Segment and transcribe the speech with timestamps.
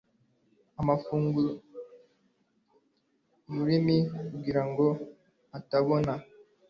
[0.79, 3.97] amufunga urumuri
[4.31, 4.85] kugirango
[5.57, 6.13] atabona